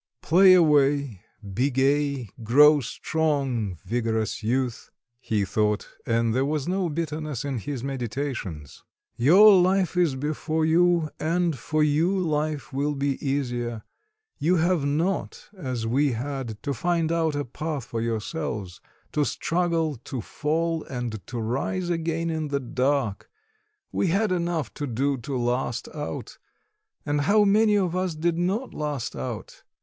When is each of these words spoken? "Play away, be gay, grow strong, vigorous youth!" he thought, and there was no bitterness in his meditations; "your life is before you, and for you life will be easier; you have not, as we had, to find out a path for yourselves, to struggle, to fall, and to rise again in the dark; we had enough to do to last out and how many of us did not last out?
"Play 0.23 0.55
away, 0.55 1.21
be 1.53 1.69
gay, 1.69 2.29
grow 2.43 2.79
strong, 2.79 3.77
vigorous 3.85 4.41
youth!" 4.41 4.89
he 5.19 5.45
thought, 5.45 5.87
and 6.07 6.33
there 6.33 6.43
was 6.43 6.67
no 6.67 6.89
bitterness 6.89 7.45
in 7.45 7.59
his 7.59 7.83
meditations; 7.83 8.81
"your 9.15 9.53
life 9.61 9.95
is 9.95 10.15
before 10.15 10.65
you, 10.65 11.11
and 11.19 11.55
for 11.55 11.83
you 11.83 12.17
life 12.19 12.73
will 12.73 12.95
be 12.95 13.23
easier; 13.23 13.83
you 14.39 14.55
have 14.55 14.83
not, 14.83 15.47
as 15.55 15.85
we 15.85 16.13
had, 16.13 16.59
to 16.63 16.73
find 16.73 17.11
out 17.11 17.35
a 17.35 17.45
path 17.45 17.85
for 17.85 18.01
yourselves, 18.01 18.81
to 19.11 19.23
struggle, 19.23 19.97
to 19.97 20.19
fall, 20.19 20.83
and 20.85 21.21
to 21.27 21.37
rise 21.39 21.91
again 21.91 22.31
in 22.31 22.47
the 22.47 22.59
dark; 22.59 23.29
we 23.91 24.07
had 24.07 24.31
enough 24.31 24.73
to 24.73 24.87
do 24.87 25.15
to 25.17 25.37
last 25.37 25.87
out 25.93 26.39
and 27.05 27.21
how 27.21 27.43
many 27.43 27.77
of 27.77 27.95
us 27.95 28.15
did 28.15 28.39
not 28.39 28.73
last 28.73 29.15
out? 29.15 29.61